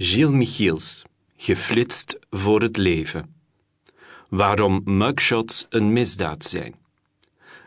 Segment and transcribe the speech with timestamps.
[0.00, 1.02] Gilles Michiels,
[1.36, 3.34] geflitst voor het leven.
[4.28, 6.74] Waarom mugshots een misdaad zijn.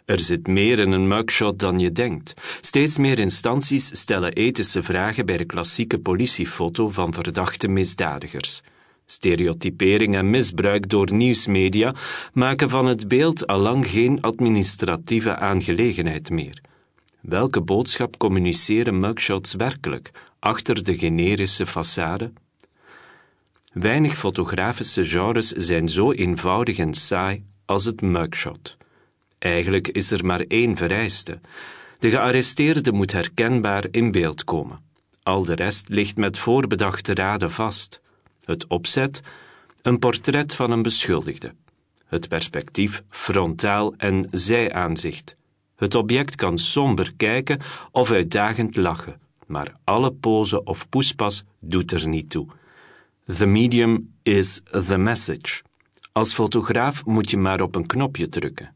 [0.06, 2.34] Er zit meer in een mugshot dan je denkt.
[2.62, 8.62] Steeds meer instanties stellen ethische vragen bij de klassieke politiefoto van verdachte misdadigers.
[9.06, 11.96] Stereotypering en misbruik door nieuwsmedia
[12.34, 16.62] maken van het beeld allang geen administratieve aangelegenheid meer.
[17.22, 22.34] Welke boodschap communiceren mugshots werkelijk achter de generische façade?
[23.74, 28.78] Weinig fotografische genres zijn zo eenvoudig en saai als het mugshot.
[29.40, 31.40] Eigenlijk is er maar één vereiste.
[32.00, 34.80] De gearresteerde moet herkenbaar in beeld komen.
[35.24, 38.02] Al de rest ligt met voorbedachte raden vast.
[38.44, 39.22] Het opzet,
[39.82, 41.54] een portret van een beschuldigde.
[42.06, 45.36] Het perspectief, frontaal en zijaanzicht.
[45.82, 47.60] Het object kan somber kijken
[47.92, 52.48] of uitdagend lachen, maar alle pose of poespas doet er niet toe.
[53.36, 55.62] The medium is the message.
[56.12, 58.76] Als fotograaf moet je maar op een knopje drukken.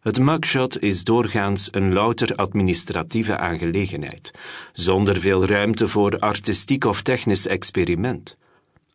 [0.00, 4.30] Het mugshot is doorgaans een louter administratieve aangelegenheid,
[4.72, 8.36] zonder veel ruimte voor artistiek of technisch experiment.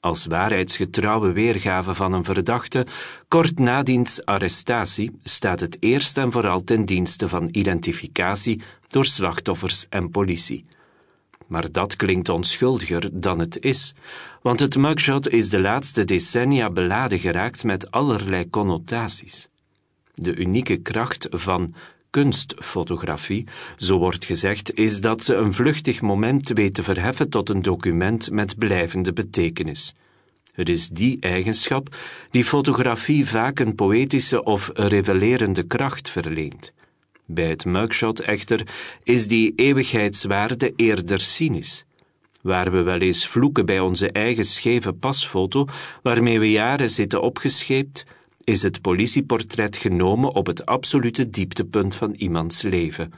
[0.01, 2.85] Als waarheidsgetrouwe weergave van een verdachte,
[3.27, 9.85] kort na diens arrestatie, staat het eerst en vooral ten dienste van identificatie door slachtoffers
[9.89, 10.65] en politie.
[11.47, 13.93] Maar dat klinkt onschuldiger dan het is,
[14.41, 19.47] want het mugshot is de laatste decennia beladen geraakt met allerlei connotaties.
[20.13, 21.73] De unieke kracht van
[22.11, 27.61] kunstfotografie, zo wordt gezegd, is dat ze een vluchtig moment weet te verheffen tot een
[27.61, 29.93] document met blijvende betekenis.
[30.53, 31.95] Het is die eigenschap
[32.31, 36.73] die fotografie vaak een poëtische of revelerende kracht verleent.
[37.25, 38.67] Bij het mugshot echter
[39.03, 41.85] is die eeuwigheidswaarde eerder cynisch.
[42.41, 45.65] Waar we wel eens vloeken bij onze eigen scheve pasfoto,
[46.01, 48.05] waarmee we jaren zitten opgescheept,
[48.43, 53.13] is het politieportret genomen op het absolute dieptepunt van iemands leven.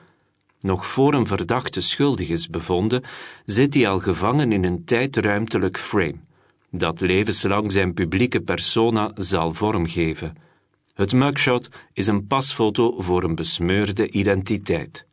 [0.59, 3.03] Nog voor een verdachte schuldig is bevonden,
[3.46, 6.20] zit hij al gevangen in een tijdruimtelijk frame,
[6.70, 10.36] dat levenslang zijn publieke persona zal vormgeven.
[10.94, 15.06] Het mugshot is een pasfoto voor een besmeurde identiteit.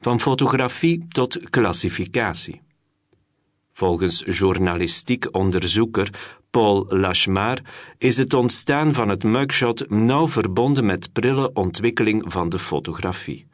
[0.00, 2.62] Van fotografie tot klassificatie.
[3.72, 6.10] Volgens journalistiek onderzoeker
[6.54, 7.58] Paul Lachemar
[7.98, 13.46] is het ontstaan van het mugshot nauw verbonden met prille ontwikkeling van de fotografie.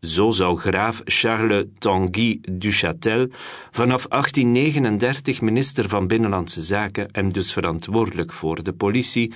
[0.00, 3.28] Zo zou graaf Charles Tanguy Duchatel
[3.70, 9.32] vanaf 1839 minister van Binnenlandse Zaken en dus verantwoordelijk voor de politie,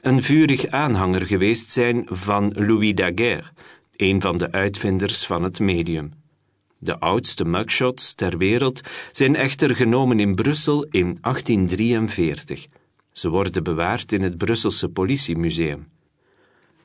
[0.00, 3.50] een vurig aanhanger geweest zijn van Louis Daguerre,
[3.96, 6.21] een van de uitvinders van het medium.
[6.84, 8.80] De oudste mugshots ter wereld
[9.12, 12.66] zijn echter genomen in Brussel in 1843.
[13.12, 15.88] Ze worden bewaard in het Brusselse Politiemuseum.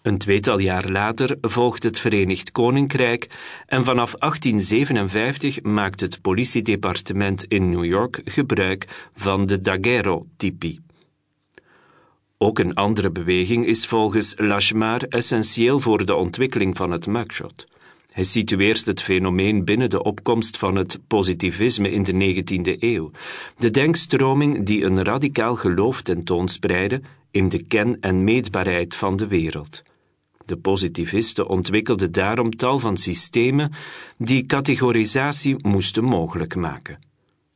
[0.02, 3.28] Een tweetal jaar later volgt het Verenigd Koninkrijk
[3.66, 10.80] en vanaf 1857 maakt het politiedepartement in New York gebruik van de daguerreotypie.
[12.38, 17.66] Ook een andere beweging is volgens Lachemar essentieel voor de ontwikkeling van het mugshot.
[18.17, 23.11] Hij situeert het fenomeen binnen de opkomst van het positivisme in de 19e eeuw,
[23.57, 27.01] de denkstroming die een radicaal geloof tentoonspreidde
[27.31, 29.83] in de ken- en meetbaarheid van de wereld.
[30.45, 33.72] De positivisten ontwikkelden daarom tal van systemen
[34.17, 37.00] die categorisatie moesten mogelijk maken.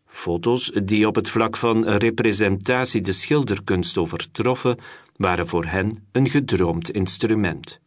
[0.05, 4.77] Foto's die op het vlak van representatie de schilderkunst overtroffen,
[5.15, 7.80] waren voor hen een gedroomd instrument.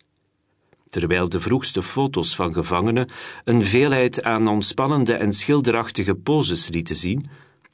[0.95, 3.09] Terwijl de vroegste foto's van gevangenen
[3.45, 7.27] een veelheid aan ontspannende en schilderachtige poses lieten zien,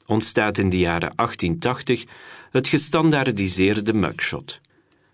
[0.05, 2.05] ontstaat in de jaren 1880
[2.51, 4.61] het gestandaardiseerde mugshot.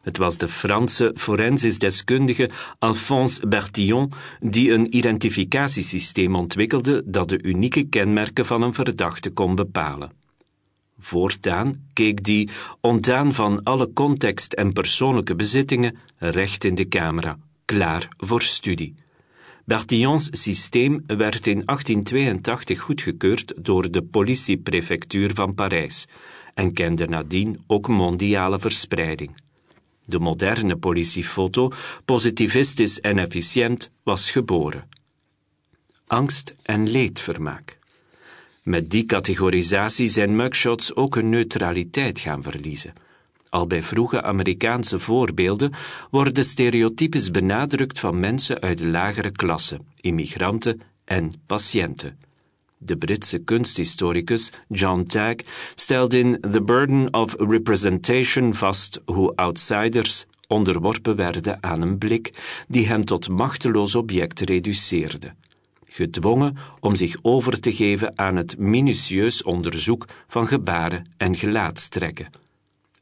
[0.02, 8.46] Het was de Franse forensisdeskundige Alphonse Bertillon die een identificatiesysteem ontwikkelde dat de unieke kenmerken
[8.46, 10.12] van een verdachte kon bepalen.
[11.00, 12.50] Voortaan keek die,
[12.82, 18.94] ontdaan van alle context en persoonlijke bezittingen, recht in de camera, klaar voor studie.
[19.66, 26.08] Bertillons systeem werd in 1882 goedgekeurd door de politieprefectuur van Parijs
[26.54, 29.36] en kende nadien ook mondiale verspreiding.
[30.06, 31.72] De moderne politiefoto,
[32.06, 34.90] positivistisch en efficiënt, was geboren.
[36.08, 37.80] Angst en leedvermaak.
[38.64, 42.94] Met die categorisatie zijn mugshots ook hun neutraliteit gaan verliezen.
[43.50, 45.72] Al bij vroege Amerikaanse voorbeelden
[46.12, 52.18] worden stereotypes benadrukt van mensen uit de lagere klasse, immigranten en patiënten.
[52.78, 55.36] De Britse kunsthistoricus John Tagg
[55.76, 62.32] stelde in The Burden of Representation vast hoe outsiders onderworpen werden aan een blik
[62.68, 65.34] die hen tot machteloos object reduceerde,
[65.86, 72.30] gedwongen om zich over te geven aan het minutieus onderzoek van gebaren en gelaatstrekken.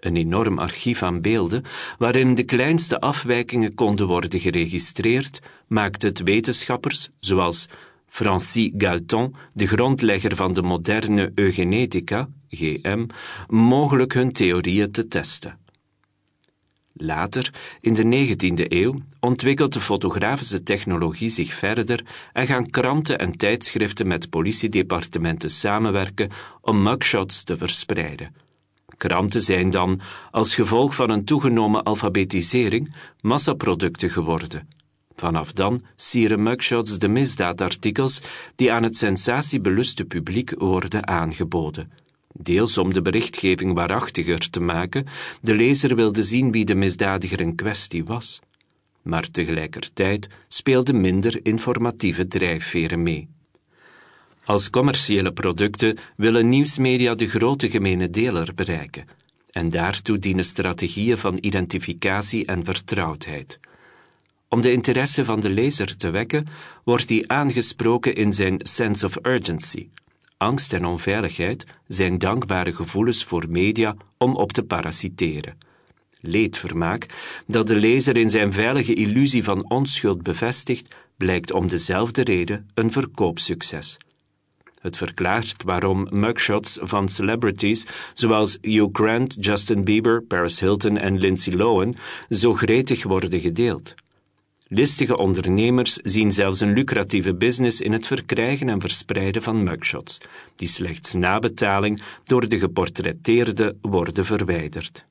[0.05, 1.63] Een enorm archief aan beelden,
[1.97, 7.67] waarin de kleinste afwijkingen konden worden geregistreerd, maakte het wetenschappers, zoals
[8.07, 13.05] Francis Galton, de grondlegger van de moderne eugenetica, GM,
[13.47, 15.57] mogelijk hun theorieën te testen.
[16.93, 22.03] Later, in de 19e eeuw, ontwikkelt de fotografische technologie zich verder
[22.33, 26.29] en gaan kranten en tijdschriften met politiedepartementen samenwerken
[26.61, 28.44] om mugshots te verspreiden.
[28.97, 30.01] Kranten zijn dan,
[30.31, 34.67] als gevolg van een toegenomen alfabetisering, massaproducten geworden.
[35.15, 38.21] Vanaf dan sieren mugshots de misdaadartikels
[38.55, 41.91] die aan het sensatiebeluste publiek worden aangeboden.
[42.33, 45.05] Deels om de berichtgeving waarachtiger te maken,
[45.41, 48.39] de lezer wilde zien wie de misdadiger in kwestie was.
[49.01, 53.34] Maar tegelijkertijd speelden minder informatieve drijfveren mee.
[54.45, 59.07] Als commerciële producten willen nieuwsmedia de grote gemene deler bereiken,
[59.51, 63.59] en daartoe dienen strategieën van identificatie en vertrouwdheid.
[64.49, 66.47] Om de interesse van de lezer te wekken,
[66.83, 69.87] wordt hij aangesproken in zijn sense of urgency.
[70.37, 75.57] Angst en onveiligheid zijn dankbare gevoelens voor media om op te parasiteren.
[76.19, 77.05] Leedvermaak,
[77.47, 82.91] dat de lezer in zijn veilige illusie van onschuld bevestigt, blijkt om dezelfde reden een
[82.91, 83.97] verkoopsucces.
[84.85, 91.53] Het verklaart waarom mugshots van celebrities zoals Hugh Grant, Justin Bieber, Paris Hilton en Lindsay
[91.53, 91.95] Lohan
[92.29, 93.95] zo gretig worden gedeeld.
[94.67, 100.17] Listige ondernemers zien zelfs een lucratieve business in het verkrijgen en verspreiden van mugshots,
[100.55, 105.05] die slechts na betaling door de geportretteerde worden verwijderd.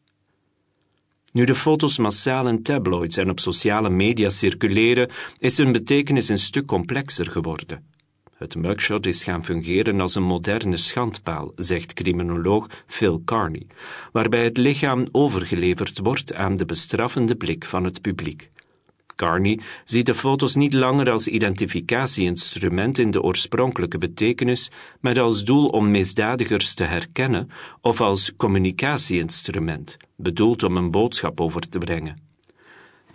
[1.33, 6.39] Nu de foto's massaal in tabloids en op sociale media circuleren, is hun betekenis een
[6.39, 7.94] stuk complexer geworden.
[8.35, 13.67] Het mugshot is gaan fungeren als een moderne schandpaal, zegt criminoloog Phil Carney,
[14.13, 18.51] waarbij het lichaam overgeleverd wordt aan de bestraffende blik van het publiek.
[19.17, 24.71] Carney ziet de foto's niet langer als identificatieinstrument in de oorspronkelijke betekenis,
[25.01, 31.69] maar als doel om misdadigers te herkennen of als communicatieinstrument, bedoeld om een boodschap over
[31.69, 32.34] te brengen.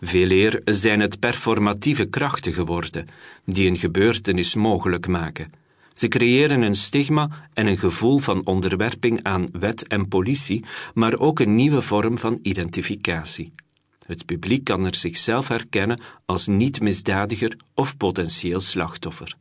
[0.01, 3.07] Veeleer zijn het performatieve krachten geworden,
[3.45, 5.51] die een gebeurtenis mogelijk maken.
[5.93, 11.39] Ze creëren een stigma en een gevoel van onderwerping aan wet en politie, maar ook
[11.39, 13.53] een nieuwe vorm van identificatie.
[14.05, 19.35] Het publiek kan er zichzelf herkennen als niet-misdadiger of potentieel slachtoffer.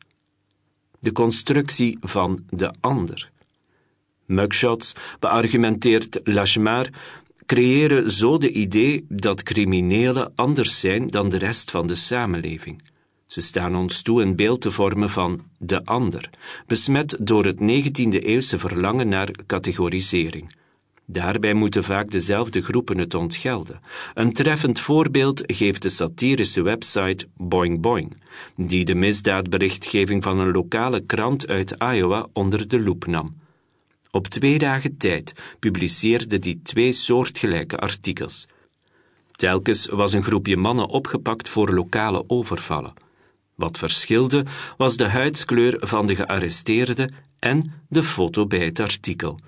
[1.01, 3.31] De constructie van de ander.
[4.27, 6.89] Mugshots, beargumenteert Lachemar,
[7.49, 12.83] creëren zo de idee dat criminelen anders zijn dan de rest van de samenleving.
[13.27, 16.31] Ze staan ons toe een beeld te vormen van de ander,
[16.67, 20.55] besmet door het 19e-eeuwse verlangen naar categorisering.
[21.05, 23.81] Daarbij moeten vaak dezelfde groepen het ontgelden.
[24.15, 28.17] Een treffend voorbeeld geeft de satirische website Boing Boing,
[28.57, 33.37] die de misdaadberichtgeving van een lokale krant uit Iowa onder de loep nam.
[34.11, 38.47] Op twee dagen tijd publiceerde die twee soortgelijke artikels.
[39.33, 42.93] Telkens was een groepje mannen opgepakt voor lokale overvallen.
[43.55, 44.45] Wat verschilde
[44.77, 49.39] was de huidskleur van de gearresteerde en de foto bij het artikel.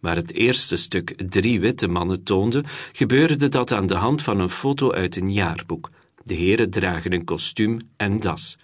[0.00, 4.50] Waar het eerste stuk drie witte mannen toonde, gebeurde dat aan de hand van een
[4.50, 5.90] foto uit een jaarboek.
[6.24, 8.56] De heren dragen een kostuum en das.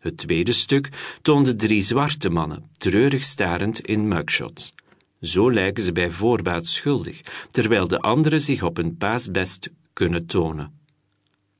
[0.00, 0.88] Het tweede stuk
[1.22, 4.74] toonde drie zwarte mannen, treurig starend in mugshots.
[5.20, 7.20] Zo lijken ze bij voorbaat schuldig,
[7.50, 10.72] terwijl de anderen zich op hun paasbest kunnen tonen.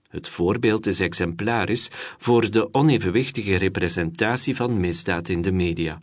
[0.08, 1.88] Het voorbeeld is exemplarisch
[2.18, 6.00] voor de onevenwichtige representatie van misdaad in de media.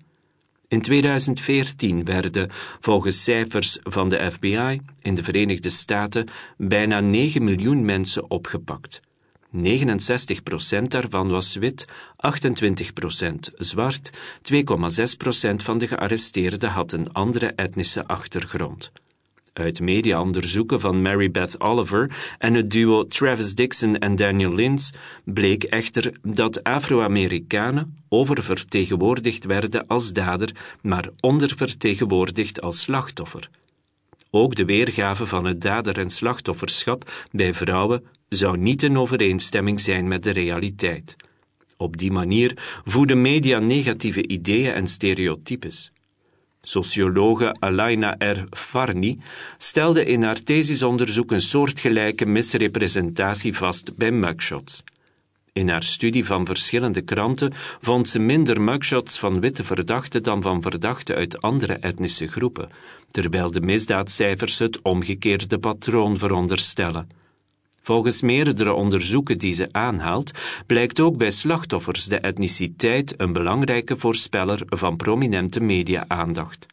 [0.67, 7.85] In 2014 werden, volgens cijfers van de FBI in de Verenigde Staten, bijna 9 miljoen
[7.85, 9.01] mensen opgepakt.
[9.55, 11.85] 69% daarvan was wit,
[12.15, 14.11] 28% zwart,
[14.53, 18.91] 2,6% van de gearresteerden had een andere etnische achtergrond.
[19.53, 24.93] Uit mediaonderzoeken van Mary Beth Oliver en het duo Travis Dixon en Daniel Lins
[25.23, 33.49] bleek echter dat Afro-Amerikanen oververtegenwoordigd werden als dader, maar ondervertegenwoordigd als slachtoffer.
[34.35, 40.07] Ook de weergave van het dader- en slachtofferschap bij vrouwen zou niet in overeenstemming zijn
[40.07, 41.15] met de realiteit.
[41.77, 45.91] Op die manier voeden media negatieve ideeën en stereotypes.
[46.61, 48.45] Sociologe Alaina R.
[48.49, 49.19] Farni
[49.57, 54.83] stelde in haar thesisonderzoek een soortgelijke misrepresentatie vast bij mugshots.
[55.59, 60.61] In haar studie van verschillende kranten vond ze minder mugshots van witte verdachten dan van
[60.61, 62.69] verdachten uit andere etnische groepen,
[63.11, 67.07] terwijl de misdaadcijfers het omgekeerde patroon veronderstellen.
[67.81, 70.31] Volgens meerdere onderzoeken die ze aanhaalt,
[70.65, 76.65] blijkt ook bij slachtoffers de etniciteit een belangrijke voorspeller van prominente media-aandacht.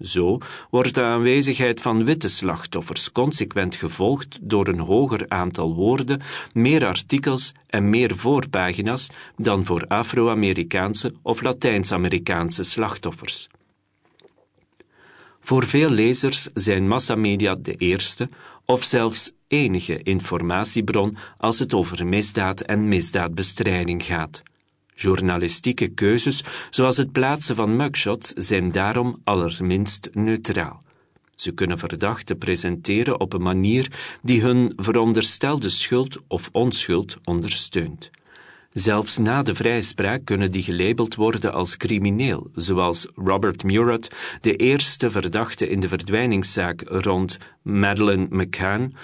[0.00, 0.38] Zo
[0.70, 6.20] wordt de aanwezigheid van witte slachtoffers consequent gevolgd door een hoger aantal woorden,
[6.52, 13.48] meer artikels en meer voorpagina's dan voor Afro-Amerikaanse of Latijns-Amerikaanse slachtoffers.
[15.40, 18.28] Voor veel lezers zijn massamedia de eerste
[18.64, 24.42] of zelfs enige informatiebron als het over misdaad en misdaadbestrijding gaat.
[24.98, 30.82] Journalistieke keuzes, zoals het plaatsen van mugshots, zijn daarom allerminst neutraal.
[31.34, 38.10] Ze kunnen verdachten presenteren op een manier die hun veronderstelde schuld of onschuld ondersteunt.
[38.72, 44.10] Zelfs na de vrijspraak kunnen die gelabeld worden als crimineel, zoals Robert Murat,
[44.40, 48.94] de eerste verdachte in de verdwijningszaak rond Madeleine McCann,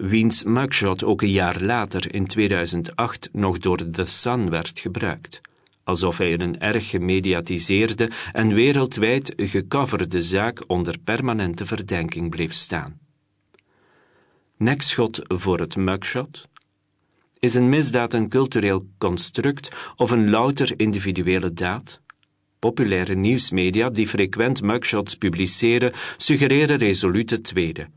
[0.00, 5.40] wiens mugshot ook een jaar later, in 2008, nog door The Sun werd gebruikt.
[5.84, 12.98] Alsof hij een erg gemediatiseerde en wereldwijd gecoverde zaak onder permanente verdenking bleef staan.
[14.56, 16.48] Nekschot voor het mugshot?
[17.38, 22.00] Is een misdaad een cultureel construct of een louter individuele daad?
[22.58, 27.88] Populaire nieuwsmedia die frequent mugshots publiceren, suggereren resolute tweede.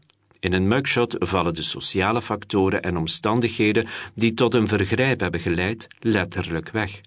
[0.44, 5.88] In een mugshot vallen de sociale factoren en omstandigheden die tot een vergrijp hebben geleid
[6.00, 7.02] letterlijk weg.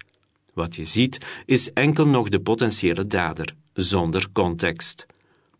[0.55, 5.07] Wat je ziet is enkel nog de potentiële dader, zonder context.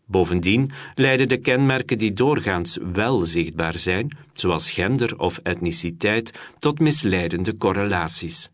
[0.05, 7.57] Bovendien leiden de kenmerken die doorgaans wel zichtbaar zijn, zoals gender of etniciteit, tot misleidende
[7.57, 8.49] correlaties.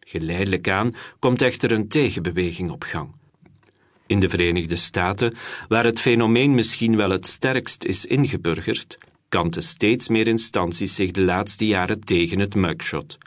[0.00, 3.14] Geleidelijk aan komt echter een tegenbeweging op gang.
[4.06, 5.34] In de Verenigde Staten,
[5.68, 8.98] waar het fenomeen misschien wel het sterkst is ingeburgerd,
[9.28, 13.18] kanten steeds meer instanties zich de laatste jaren tegen het mugshot.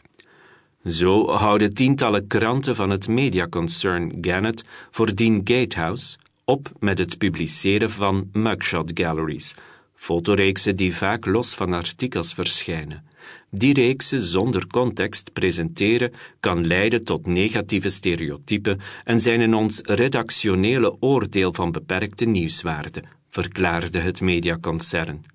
[0.85, 8.29] Zo houden tientallen kranten van het mediaconcern Gannett voordien Gatehouse op met het publiceren van
[8.33, 9.55] mugshot galleries,
[9.99, 13.03] fotoreeksen die vaak los van artikels verschijnen.
[13.51, 20.95] Die reeksen zonder context presenteren kan leiden tot negatieve stereotypen en zijn in ons redactionele
[20.99, 25.25] oordeel van beperkte nieuwswaarde, verklaarde het mediaconcern.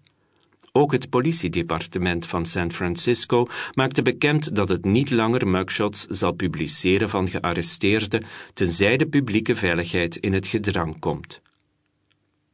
[0.73, 7.09] Ook het politiedepartement van San Francisco maakte bekend dat het niet langer mugshots zal publiceren
[7.09, 11.43] van gearresteerden, tenzij de publieke veiligheid in het gedrang komt.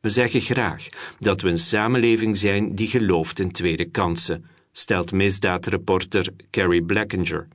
[0.01, 0.87] We zeggen graag
[1.19, 7.49] dat we een samenleving zijn die gelooft in tweede kansen, stelt misdaadreporter Carrie Blackinger,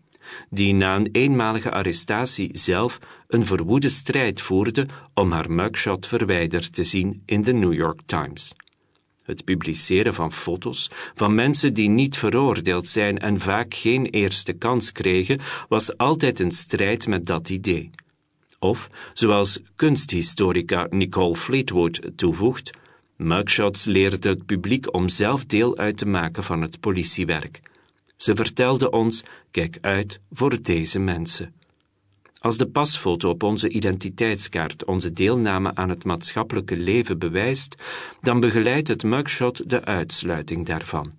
[0.50, 6.84] die na een eenmalige arrestatie zelf een verwoede strijd voerde om haar mugshot verwijderd te
[6.84, 8.54] zien in de New York Times.
[9.24, 14.92] Het publiceren van foto's van mensen die niet veroordeeld zijn en vaak geen eerste kans
[14.92, 17.90] kregen, was altijd een strijd met dat idee.
[18.60, 22.72] Of, zoals kunsthistorica Nicole Fleetwood toevoegt,
[23.16, 27.62] mugshots leerden het publiek om zelf deel uit te maken van het politiewerk.
[28.18, 31.54] Ze vertelden ons: kijk uit voor deze mensen.
[32.40, 37.76] Als de pasfoto op onze identiteitskaart onze deelname aan het maatschappelijke leven bewijst,
[38.22, 41.12] dan begeleidt het mugshot de uitsluiting daarvan.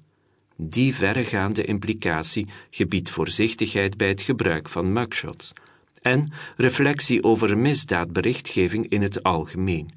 [0.57, 5.53] Die verregaande implicatie gebiedt voorzichtigheid bij het gebruik van mugshots
[6.07, 9.91] en reflectie over misdaadberichtgeving in het algemeen.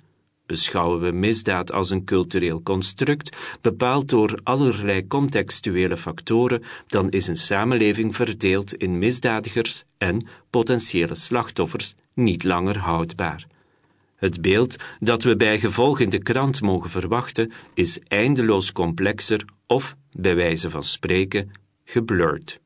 [0.46, 7.38] Beschouwen we misdaad als een cultureel construct, bepaald door allerlei contextuele factoren, dan is een
[7.38, 13.48] samenleving verdeeld in misdadigers en potentiële slachtoffers niet langer houdbaar.
[14.16, 19.96] Het beeld dat we bij gevolg in de krant mogen verwachten, is eindeloos complexer of,
[20.12, 21.52] bij wijze van spreken,
[21.84, 22.60] geblurred.